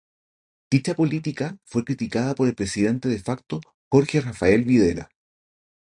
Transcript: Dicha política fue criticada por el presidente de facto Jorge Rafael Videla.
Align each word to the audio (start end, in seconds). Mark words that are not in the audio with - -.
Dicha 0.71 0.95
política 0.95 1.59
fue 1.63 1.85
criticada 1.85 2.33
por 2.33 2.47
el 2.47 2.55
presidente 2.55 3.07
de 3.07 3.19
facto 3.19 3.61
Jorge 3.91 4.19
Rafael 4.19 4.63
Videla. 4.63 5.11